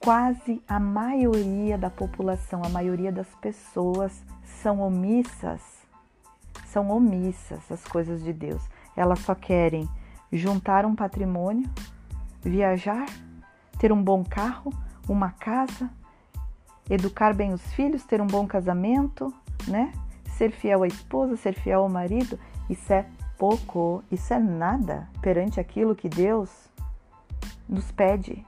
quase 0.00 0.62
a 0.66 0.80
maioria 0.80 1.78
da 1.78 1.88
população, 1.88 2.62
a 2.64 2.68
maioria 2.68 3.12
das 3.12 3.28
pessoas 3.36 4.22
são 4.44 4.80
omissas, 4.80 5.60
são 6.74 6.90
omissas 6.90 7.70
às 7.70 7.84
coisas 7.84 8.22
de 8.24 8.32
Deus. 8.32 8.60
Elas 8.96 9.20
só 9.20 9.32
querem 9.32 9.88
juntar 10.32 10.84
um 10.84 10.94
patrimônio, 10.94 11.70
viajar, 12.42 13.06
ter 13.78 13.92
um 13.92 14.02
bom 14.02 14.24
carro, 14.24 14.72
uma 15.08 15.30
casa, 15.30 15.88
educar 16.90 17.32
bem 17.32 17.52
os 17.52 17.62
filhos, 17.74 18.04
ter 18.04 18.20
um 18.20 18.26
bom 18.26 18.44
casamento, 18.44 19.32
né? 19.68 19.92
Ser 20.36 20.50
fiel 20.50 20.82
à 20.82 20.86
esposa, 20.88 21.36
ser 21.36 21.54
fiel 21.54 21.82
ao 21.82 21.88
marido, 21.88 22.38
isso 22.68 22.92
é 22.92 23.06
pouco, 23.38 24.02
isso 24.10 24.34
é 24.34 24.40
nada 24.40 25.08
perante 25.22 25.60
aquilo 25.60 25.94
que 25.94 26.08
Deus 26.08 26.50
nos 27.68 27.92
pede. 27.92 28.44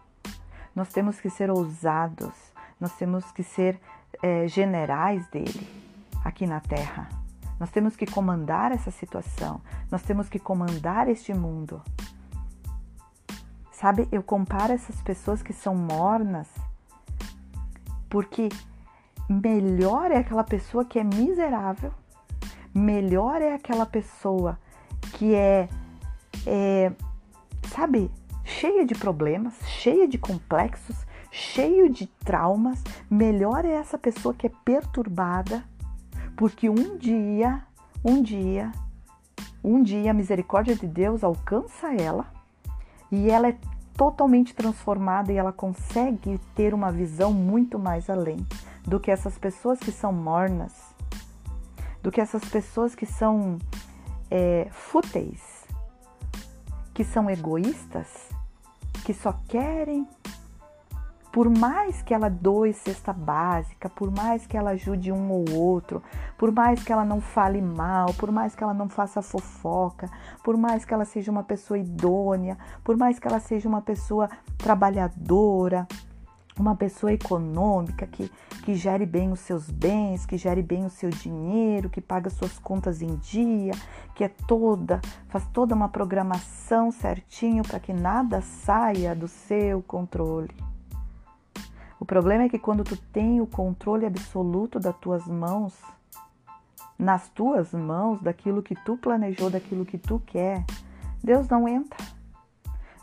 Nós 0.75 0.89
temos 0.89 1.21
que 1.21 1.31
ser 1.31 1.49
ousados, 1.49 2.35
nós 2.81 2.93
temos 2.97 3.31
que 3.31 3.45
ser 3.45 3.81
é, 4.21 4.49
generais 4.49 5.29
dele 5.29 5.69
aqui 6.25 6.45
na 6.45 6.59
terra. 6.59 7.26
Nós 7.59 7.71
temos 7.71 7.97
que 7.97 8.07
comandar 8.07 8.73
essa 8.73 8.91
situação, 8.91 9.61
nós 9.91 10.03
temos 10.03 10.29
que 10.29 10.39
comandar 10.39 11.09
este 11.09 11.33
mundo. 11.33 11.83
Sabe, 13.73 14.09
eu 14.11 14.23
comparo 14.23 14.73
essas 14.73 15.01
pessoas 15.03 15.43
que 15.43 15.53
são 15.53 15.75
mornas, 15.75 16.49
porque 18.09 18.49
melhor 19.29 20.11
é 20.11 20.19
aquela 20.19 20.45
pessoa 20.45 20.85
que 20.85 20.99
é 20.99 21.05
miserável, 21.05 21.93
melhor 22.75 23.43
é 23.43 23.55
aquela 23.55 23.87
pessoa 23.87 24.59
que 25.13 25.35
é, 25.35 25.69
é 26.47 26.93
sabe, 27.69 28.11
cheia 28.45 28.87
de 28.87 28.95
problemas, 28.95 29.55
cheia 29.67 30.07
de 30.07 30.17
complexos, 30.19 30.97
cheio 31.31 31.91
de 31.91 32.07
traumas. 32.07 32.83
Melhor 33.11 33.65
é 33.65 33.73
essa 33.73 33.99
pessoa 33.99 34.35
que 34.35 34.47
é 34.47 34.53
perturbada, 34.65 35.65
porque 36.37 36.69
um 36.69 36.99
dia, 36.99 37.63
um 38.05 38.23
dia, 38.23 38.71
um 39.65 39.83
dia 39.83 40.11
a 40.11 40.15
misericórdia 40.15 40.77
de 40.77 40.87
Deus 40.87 41.25
alcança 41.25 41.95
ela 41.95 42.27
e 43.11 43.31
ela 43.31 43.49
é 43.49 43.57
totalmente 43.97 44.55
transformada 44.55 45.33
e 45.33 45.37
ela 45.37 45.53
consegue 45.53 46.39
ter 46.55 46.75
uma 46.75 46.93
visão 46.93 47.33
muito 47.33 47.79
mais 47.79 48.11
além 48.11 48.47
do 48.87 49.01
que 49.01 49.11
essas 49.11 49.39
pessoas 49.39 49.81
que 49.81 49.91
são 49.91 50.13
mornas, 50.13 50.73
do 52.03 52.13
que 52.13 52.21
essas 52.21 52.45
pessoas 52.45 52.95
que 52.95 53.07
são 53.07 53.59
é, 54.31 54.69
fúteis, 54.71 55.65
que 56.93 57.03
são 57.03 57.31
egoístas, 57.31 58.29
que 59.05 59.15
só 59.15 59.33
querem 59.49 60.07
por 61.37 61.51
mais 61.51 62.01
que 62.01 62.15
ela 62.15 62.31
doe 62.31 62.73
cesta 62.73 63.13
básica, 63.13 63.91
por 63.91 64.11
mais 64.11 64.47
que 64.47 64.57
ela 64.57 64.71
ajude 64.71 65.13
um 65.13 65.31
ou 65.31 65.45
outro, 65.51 66.03
por 66.39 66.51
mais 66.51 66.83
que 66.83 66.91
ela 66.91 67.05
não 67.05 67.21
fale 67.21 67.61
mal, 67.61 68.15
por 68.15 68.33
mais 68.33 68.55
que 68.55 68.65
ela 68.65 68.73
não 68.73 68.89
faça 68.89 69.21
fofoca, 69.21 70.09
por 70.43 70.57
mais 70.57 70.87
que 70.87 70.95
ela 70.95 71.05
seja 71.05 71.31
uma 71.31 71.43
pessoa 71.43 71.77
idônea, 71.77 72.57
por 72.83 72.97
mais 72.97 73.19
que 73.19 73.29
ela 73.29 73.39
seja 73.39 73.69
uma 73.69 73.83
pessoa 73.83 74.31
trabalhadora, 74.57 75.87
uma 76.59 76.75
pessoa 76.75 77.13
econômica 77.13 78.07
que, 78.07 78.33
que 78.65 78.75
gere 78.75 79.05
bem 79.05 79.31
os 79.31 79.41
seus 79.41 79.69
bens, 79.69 80.25
que 80.25 80.39
gere 80.39 80.63
bem 80.63 80.87
o 80.87 80.91
seu 80.91 81.11
dinheiro, 81.11 81.91
que 81.91 82.01
paga 82.01 82.31
suas 82.31 82.59
contas 82.59 83.03
em 83.03 83.15
dia, 83.17 83.73
que 84.15 84.25
é 84.25 84.29
toda, 84.29 85.03
faz 85.29 85.47
toda 85.49 85.75
uma 85.75 85.91
programação 85.91 86.91
certinho 86.91 87.63
para 87.63 87.79
que 87.79 87.93
nada 87.93 88.41
saia 88.41 89.15
do 89.15 89.29
seu 89.29 89.83
controle. 89.83 90.76
O 91.99 92.05
problema 92.05 92.45
é 92.45 92.49
que 92.49 92.59
quando 92.59 92.85
tu 92.85 92.97
tem 92.97 93.41
o 93.41 93.47
controle 93.47 94.05
absoluto 94.05 94.79
das 94.79 94.97
tuas 94.99 95.27
mãos, 95.27 95.75
nas 96.99 97.29
tuas 97.31 97.73
mãos, 97.73 98.21
daquilo 98.21 98.63
que 98.63 98.75
tu 98.75 98.97
planejou, 98.97 99.51
daquilo 99.51 99.87
que 99.87 99.97
tu 99.97 100.21
quer, 100.27 100.65
Deus 101.25 101.49
não 101.49 101.67
entra. 101.67 102.05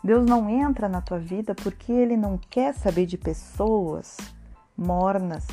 Deus 0.02 0.24
não 0.26 0.48
entra 0.48 0.88
na 0.88 1.00
tua 1.00 1.18
vida 1.18 1.54
porque 1.54 1.90
Ele 1.90 2.16
não 2.16 2.38
quer 2.38 2.74
saber 2.74 3.06
de 3.06 3.18
pessoas 3.18 4.16
mornas. 4.76 5.46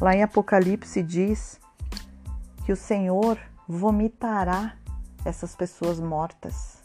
Lá 0.00 0.14
em 0.14 0.22
Apocalipse 0.22 1.02
diz 1.02 1.58
que 2.64 2.72
o 2.72 2.76
Senhor 2.76 3.38
vomitará 3.66 4.74
essas 5.24 5.56
pessoas 5.56 5.98
mortas. 5.98 6.82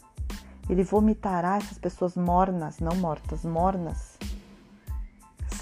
Ele 0.70 0.84
vomitará 0.84 1.56
essas 1.56 1.76
pessoas 1.76 2.16
mornas, 2.16 2.78
não 2.78 2.96
mortas, 2.96 3.44
mornas 3.44 4.11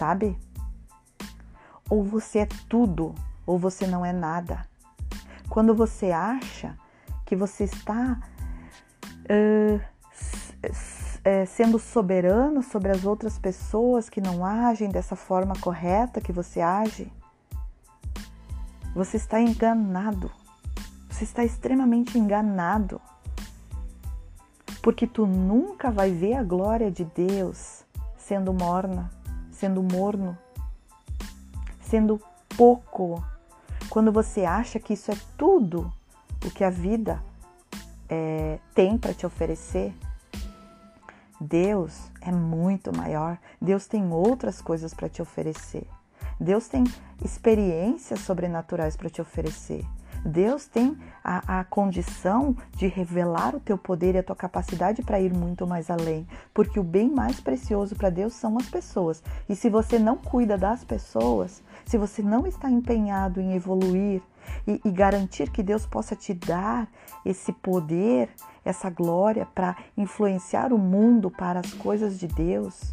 sabe? 0.00 0.34
Ou 1.90 2.02
você 2.02 2.38
é 2.40 2.48
tudo, 2.70 3.14
ou 3.44 3.58
você 3.58 3.86
não 3.86 4.04
é 4.04 4.14
nada. 4.14 4.66
Quando 5.50 5.74
você 5.74 6.10
acha 6.10 6.74
que 7.26 7.36
você 7.36 7.64
está 7.64 8.18
uh, 9.28 9.80
sendo 11.46 11.78
soberano 11.78 12.62
sobre 12.62 12.90
as 12.90 13.04
outras 13.04 13.38
pessoas 13.38 14.08
que 14.08 14.22
não 14.22 14.42
agem 14.42 14.88
dessa 14.88 15.14
forma 15.14 15.54
correta 15.60 16.18
que 16.18 16.32
você 16.32 16.62
age, 16.62 17.12
você 18.94 19.18
está 19.18 19.38
enganado. 19.38 20.30
Você 21.10 21.24
está 21.24 21.44
extremamente 21.44 22.18
enganado. 22.18 22.98
Porque 24.82 25.06
tu 25.06 25.26
nunca 25.26 25.90
vai 25.90 26.10
ver 26.10 26.36
a 26.36 26.42
glória 26.42 26.90
de 26.90 27.04
Deus 27.04 27.84
sendo 28.16 28.54
morna 28.54 29.19
sendo 29.60 29.82
morno, 29.82 30.38
sendo 31.82 32.18
pouco, 32.56 33.22
quando 33.90 34.10
você 34.10 34.46
acha 34.46 34.80
que 34.80 34.94
isso 34.94 35.10
é 35.10 35.16
tudo 35.36 35.92
o 36.46 36.50
que 36.50 36.64
a 36.64 36.70
vida 36.70 37.22
é, 38.08 38.58
tem 38.74 38.96
para 38.96 39.12
te 39.12 39.26
oferecer, 39.26 39.94
Deus 41.38 42.10
é 42.22 42.32
muito 42.32 42.90
maior. 42.96 43.36
Deus 43.60 43.86
tem 43.86 44.10
outras 44.10 44.62
coisas 44.62 44.94
para 44.94 45.10
te 45.10 45.20
oferecer. 45.20 45.86
Deus 46.38 46.66
tem 46.66 46.84
experiências 47.22 48.20
sobrenaturais 48.20 48.96
para 48.96 49.10
te 49.10 49.20
oferecer. 49.20 49.84
Deus 50.24 50.66
tem 50.66 50.98
a, 51.24 51.60
a, 51.60 51.64
condição 51.64 52.54
de 52.76 52.86
revelar 52.86 53.54
o 53.54 53.60
teu 53.60 53.78
poder 53.78 54.14
e 54.14 54.18
a 54.18 54.22
tua 54.22 54.36
capacidade 54.36 55.02
para 55.02 55.20
ir 55.20 55.32
muito 55.32 55.66
mais 55.66 55.90
além, 55.90 56.26
porque 56.52 56.78
o 56.78 56.84
bem 56.84 57.10
mais 57.10 57.40
precioso 57.40 57.96
para 57.96 58.10
Deus 58.10 58.34
são 58.34 58.58
as 58.58 58.68
pessoas. 58.68 59.22
E 59.48 59.56
se 59.56 59.70
você 59.70 59.98
não 59.98 60.16
cuida 60.16 60.58
das 60.58 60.84
pessoas, 60.84 61.62
se 61.86 61.96
você 61.96 62.22
não 62.22 62.46
está 62.46 62.70
empenhado 62.70 63.40
em 63.40 63.54
evoluir 63.54 64.22
e, 64.66 64.80
e 64.84 64.90
garantir 64.90 65.50
que 65.50 65.62
Deus 65.62 65.86
possa 65.86 66.14
te 66.14 66.34
dar 66.34 66.86
esse 67.24 67.52
poder, 67.52 68.28
essa 68.62 68.90
glória 68.90 69.46
para 69.54 69.74
influenciar 69.96 70.72
o 70.72 70.78
mundo 70.78 71.30
para 71.30 71.60
as 71.60 71.72
coisas 71.72 72.18
de 72.18 72.26
Deus, 72.26 72.92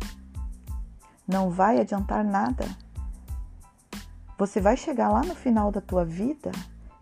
não 1.27 1.49
vai 1.49 1.79
adiantar 1.79 2.23
nada. 2.23 2.65
Você 4.37 4.61
vai 4.61 4.77
chegar 4.77 5.09
lá 5.09 5.21
no 5.21 5.35
final 5.35 5.71
da 5.71 5.81
tua 5.81 6.05
vida 6.05 6.51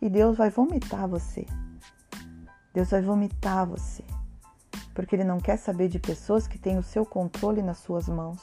e 0.06 0.10
Deus 0.10 0.38
vai 0.38 0.52
vomitar 0.52 1.08
você. 1.08 1.48
Deus 2.72 2.92
vai 2.92 3.02
vomitar 3.02 3.66
você. 3.66 4.04
Porque 4.94 5.16
Ele 5.16 5.24
não 5.24 5.40
quer 5.40 5.58
saber 5.58 5.88
de 5.88 5.98
pessoas 5.98 6.48
que 6.48 6.60
têm 6.60 6.78
o 6.78 6.84
seu 6.84 7.04
controle 7.04 7.64
nas 7.64 7.80
suas 7.80 8.08
mãos. 8.08 8.40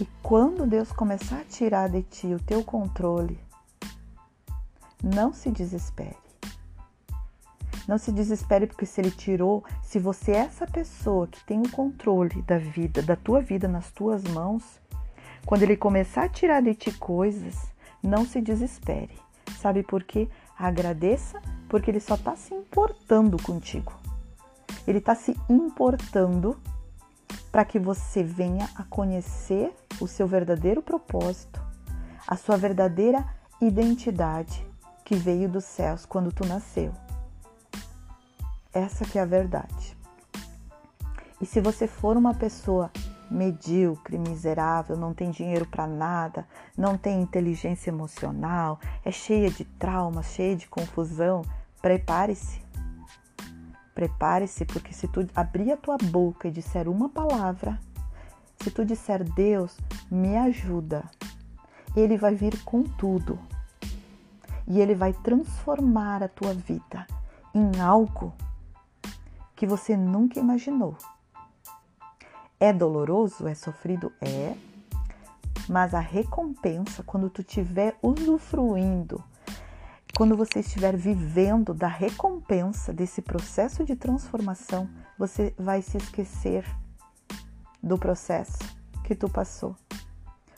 E 0.00 0.06
quando 0.22 0.68
Deus 0.68 0.92
começar 0.92 1.40
a 1.40 1.44
tirar 1.44 1.88
de 1.88 2.04
ti 2.04 2.28
o 2.28 2.38
teu 2.38 2.62
controle, 2.62 3.40
não 5.02 5.32
se 5.32 5.50
desespere. 5.50 6.16
Não 7.88 7.98
se 7.98 8.12
desespere 8.12 8.68
porque 8.68 8.86
se 8.86 9.00
ele 9.00 9.10
tirou, 9.10 9.64
se 9.82 9.98
você 9.98 10.30
é 10.30 10.36
essa 10.36 10.64
pessoa 10.64 11.26
que 11.26 11.42
tem 11.42 11.60
o 11.60 11.70
controle 11.70 12.40
da 12.42 12.56
vida, 12.56 13.02
da 13.02 13.16
tua 13.16 13.42
vida 13.42 13.66
nas 13.66 13.90
tuas 13.90 14.22
mãos, 14.22 14.80
quando 15.44 15.64
ele 15.64 15.76
começar 15.76 16.24
a 16.24 16.28
tirar 16.28 16.62
de 16.62 16.72
ti 16.72 16.92
coisas, 16.92 17.69
não 18.02 18.24
se 18.24 18.40
desespere. 18.40 19.18
Sabe 19.60 19.82
por 19.82 20.02
quê? 20.04 20.28
Agradeça 20.58 21.40
porque 21.68 21.90
ele 21.90 22.00
só 22.00 22.14
está 22.14 22.36
se 22.36 22.54
importando 22.54 23.40
contigo. 23.42 23.92
Ele 24.86 24.98
está 24.98 25.14
se 25.14 25.36
importando 25.48 26.60
para 27.50 27.64
que 27.64 27.78
você 27.78 28.22
venha 28.22 28.68
a 28.74 28.84
conhecer 28.84 29.74
o 30.00 30.06
seu 30.06 30.26
verdadeiro 30.26 30.82
propósito, 30.82 31.60
a 32.26 32.36
sua 32.36 32.56
verdadeira 32.56 33.26
identidade 33.60 34.66
que 35.04 35.14
veio 35.14 35.48
dos 35.48 35.64
céus 35.64 36.06
quando 36.06 36.32
tu 36.32 36.46
nasceu. 36.46 36.92
Essa 38.72 39.04
que 39.04 39.18
é 39.18 39.22
a 39.22 39.26
verdade. 39.26 39.96
E 41.40 41.46
se 41.46 41.60
você 41.60 41.86
for 41.86 42.16
uma 42.16 42.34
pessoa 42.34 42.90
medíocre, 43.30 44.18
miserável, 44.18 44.96
não 44.96 45.14
tem 45.14 45.30
dinheiro 45.30 45.66
para 45.66 45.86
nada, 45.86 46.46
não 46.76 46.98
tem 46.98 47.22
inteligência 47.22 47.90
emocional, 47.90 48.78
é 49.04 49.10
cheia 49.10 49.50
de 49.50 49.64
traumas, 49.64 50.26
cheia 50.26 50.56
de 50.56 50.66
confusão, 50.68 51.42
prepare-se. 51.80 52.60
Prepare-se, 53.94 54.64
porque 54.64 54.92
se 54.92 55.06
tu 55.08 55.26
abrir 55.34 55.72
a 55.72 55.76
tua 55.76 55.96
boca 55.96 56.48
e 56.48 56.50
disser 56.50 56.88
uma 56.88 57.08
palavra, 57.08 57.78
se 58.62 58.70
tu 58.70 58.84
disser 58.84 59.24
Deus, 59.24 59.78
me 60.10 60.36
ajuda, 60.36 61.04
ele 61.96 62.16
vai 62.16 62.34
vir 62.34 62.62
com 62.64 62.82
tudo. 62.82 63.38
E 64.66 64.80
ele 64.80 64.94
vai 64.94 65.12
transformar 65.12 66.22
a 66.22 66.28
tua 66.28 66.54
vida 66.54 67.06
em 67.54 67.80
algo 67.80 68.32
que 69.56 69.66
você 69.66 69.96
nunca 69.96 70.38
imaginou. 70.38 70.96
É 72.60 72.74
doloroso? 72.74 73.48
É 73.48 73.54
sofrido? 73.54 74.12
É. 74.20 74.54
Mas 75.66 75.94
a 75.94 76.00
recompensa, 76.00 77.02
quando 77.02 77.30
tu 77.30 77.40
estiver 77.40 77.96
usufruindo, 78.02 79.24
quando 80.14 80.36
você 80.36 80.60
estiver 80.60 80.94
vivendo 80.94 81.72
da 81.72 81.88
recompensa 81.88 82.92
desse 82.92 83.22
processo 83.22 83.82
de 83.82 83.96
transformação, 83.96 84.86
você 85.18 85.54
vai 85.58 85.80
se 85.80 85.96
esquecer 85.96 86.66
do 87.82 87.96
processo 87.96 88.58
que 89.04 89.14
tu 89.14 89.30
passou. 89.30 89.74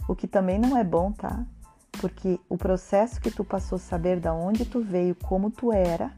O 0.09 0.17
que 0.17 0.27
também 0.27 0.59
não 0.59 0.77
é 0.77 0.83
bom, 0.83 1.13
tá? 1.13 1.47
Porque 2.01 2.41
o 2.49 2.59
processo 2.59 3.21
que 3.21 3.31
tu 3.31 3.45
passou, 3.45 3.79
saber 3.79 4.19
da 4.19 4.35
onde 4.35 4.65
tu 4.65 4.83
veio, 4.83 5.15
como 5.15 5.53
tu 5.53 5.73
era 5.73 6.11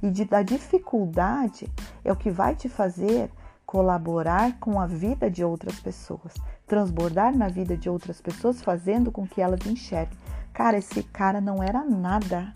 e 0.00 0.10
de, 0.10 0.24
da 0.24 0.42
dificuldade 0.42 1.68
é 2.04 2.12
o 2.12 2.16
que 2.16 2.30
vai 2.30 2.54
te 2.54 2.68
fazer 2.68 3.30
colaborar 3.74 4.56
com 4.60 4.78
a 4.80 4.86
vida 4.86 5.28
de 5.28 5.42
outras 5.42 5.80
pessoas, 5.80 6.32
transbordar 6.64 7.36
na 7.36 7.48
vida 7.48 7.76
de 7.76 7.90
outras 7.90 8.20
pessoas, 8.20 8.62
fazendo 8.62 9.10
com 9.10 9.26
que 9.26 9.40
elas 9.40 9.66
enxerguem. 9.66 10.16
Cara, 10.52 10.78
esse 10.78 11.02
cara 11.02 11.40
não 11.40 11.60
era 11.60 11.82
nada. 11.82 12.52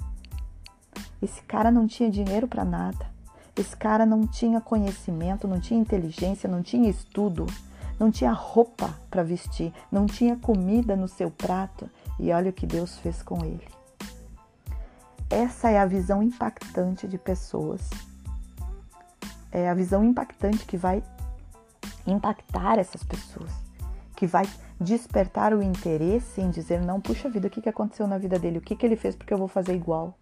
Esse 1.20 1.42
cara 1.42 1.72
não 1.72 1.88
tinha 1.88 2.08
dinheiro 2.08 2.46
para 2.46 2.64
nada. 2.64 3.04
Esse 3.56 3.76
cara 3.76 4.06
não 4.06 4.28
tinha 4.28 4.60
conhecimento, 4.60 5.48
não 5.48 5.58
tinha 5.58 5.80
inteligência, 5.80 6.48
não 6.48 6.62
tinha 6.62 6.88
estudo, 6.88 7.46
não 7.98 8.12
tinha 8.12 8.30
roupa 8.30 8.94
para 9.10 9.24
vestir, 9.24 9.72
não 9.90 10.06
tinha 10.06 10.36
comida 10.36 10.94
no 10.94 11.08
seu 11.08 11.32
prato. 11.32 11.90
E 12.16 12.30
olha 12.30 12.50
o 12.50 12.52
que 12.52 12.64
Deus 12.64 12.96
fez 12.96 13.24
com 13.24 13.44
ele. 13.44 13.66
Essa 15.28 15.68
é 15.68 15.80
a 15.80 15.84
visão 15.84 16.22
impactante 16.22 17.08
de 17.08 17.18
pessoas 17.18 17.90
é 19.50 19.68
a 19.68 19.74
visão 19.74 20.04
impactante 20.04 20.64
que 20.64 20.76
vai 20.76 21.02
impactar 22.06 22.78
essas 22.78 23.02
pessoas, 23.02 23.50
que 24.16 24.26
vai 24.26 24.48
despertar 24.80 25.52
o 25.52 25.62
interesse 25.62 26.40
em 26.40 26.50
dizer: 26.50 26.80
não, 26.80 27.00
puxa 27.00 27.28
vida, 27.28 27.48
o 27.48 27.50
que, 27.50 27.62
que 27.62 27.68
aconteceu 27.68 28.06
na 28.06 28.18
vida 28.18 28.38
dele? 28.38 28.58
O 28.58 28.62
que, 28.62 28.76
que 28.76 28.86
ele 28.86 28.96
fez 28.96 29.14
porque 29.14 29.32
eu 29.32 29.38
vou 29.38 29.48
fazer 29.48 29.74
igual? 29.74 30.16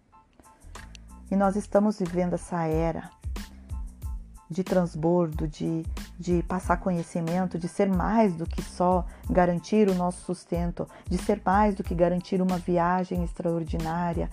E 1.29 1.35
nós 1.35 1.55
estamos 1.55 1.99
vivendo 1.99 2.33
essa 2.33 2.63
era 2.65 3.09
de 4.49 4.63
transbordo, 4.63 5.47
de, 5.47 5.85
de 6.17 6.41
passar 6.43 6.77
conhecimento, 6.77 7.59
de 7.59 7.67
ser 7.67 7.89
mais 7.89 8.33
do 8.33 8.45
que 8.45 8.61
só 8.61 9.05
garantir 9.29 9.89
o 9.89 9.95
nosso 9.95 10.23
sustento, 10.23 10.87
de 11.09 11.17
ser 11.17 11.41
mais 11.45 11.75
do 11.75 11.83
que 11.83 11.93
garantir 11.93 12.41
uma 12.41 12.57
viagem 12.57 13.23
extraordinária. 13.23 14.29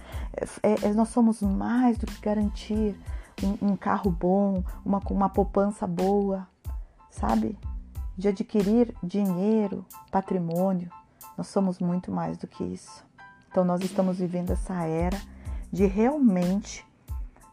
É, 0.62 0.86
é, 0.86 0.92
nós 0.92 1.08
somos 1.08 1.42
mais 1.42 1.98
do 1.98 2.06
que 2.06 2.20
garantir 2.20 2.96
um, 3.42 3.70
um 3.72 3.76
carro 3.76 4.10
bom, 4.10 4.62
uma, 4.84 5.00
uma 5.10 5.28
poupança 5.28 5.86
boa, 5.86 6.46
sabe? 7.10 7.58
De 8.16 8.28
adquirir 8.28 8.94
dinheiro, 9.02 9.84
patrimônio. 10.10 10.90
Nós 11.36 11.48
somos 11.48 11.78
muito 11.78 12.12
mais 12.12 12.36
do 12.38 12.46
que 12.46 12.62
isso. 12.62 13.04
Então, 13.50 13.64
nós 13.64 13.82
estamos 13.82 14.18
vivendo 14.18 14.50
essa 14.50 14.84
era 14.84 15.20
de 15.72 15.86
realmente 15.86 16.86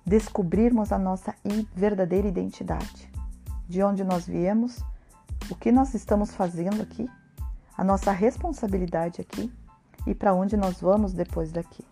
descobrirmos 0.06 0.92
a 0.92 0.98
nossa 0.98 1.36
verdadeira 1.74 2.28
identidade. 2.28 3.12
De 3.68 3.82
onde 3.84 4.04
nós 4.04 4.26
viemos, 4.26 4.84
o 5.50 5.56
que 5.56 5.72
nós 5.72 5.94
estamos 5.94 6.34
fazendo 6.34 6.82
aqui, 6.82 7.10
a 7.78 7.84
nossa 7.84 8.12
responsabilidade 8.12 9.22
aqui 9.22 9.52
e 10.06 10.14
para 10.14 10.34
onde 10.34 10.58
nós 10.58 10.82
vamos 10.82 11.14
depois 11.14 11.52
daqui. 11.52 11.84